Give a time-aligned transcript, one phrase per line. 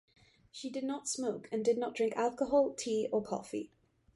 [0.49, 3.69] She did not smoke, and did not drink alcohol, tea, or coffee.